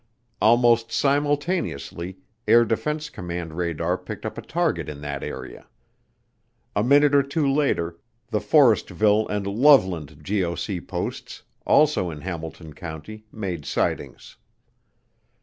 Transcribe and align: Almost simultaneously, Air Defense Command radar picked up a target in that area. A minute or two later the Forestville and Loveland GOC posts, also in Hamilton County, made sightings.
Almost 0.41 0.91
simultaneously, 0.91 2.17
Air 2.47 2.65
Defense 2.65 3.07
Command 3.11 3.53
radar 3.53 3.99
picked 3.99 4.25
up 4.25 4.35
a 4.35 4.41
target 4.41 4.89
in 4.89 4.99
that 5.01 5.23
area. 5.23 5.67
A 6.75 6.83
minute 6.83 7.13
or 7.13 7.21
two 7.21 7.47
later 7.47 7.99
the 8.29 8.39
Forestville 8.41 9.27
and 9.27 9.45
Loveland 9.45 10.23
GOC 10.23 10.87
posts, 10.87 11.43
also 11.67 12.09
in 12.09 12.21
Hamilton 12.21 12.73
County, 12.73 13.25
made 13.31 13.63
sightings. 13.63 14.37